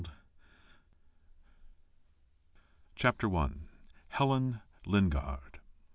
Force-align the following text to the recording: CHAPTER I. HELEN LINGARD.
CHAPTER 2.95 3.31
I. 3.35 3.51
HELEN 4.07 4.61
LINGARD. 4.87 5.59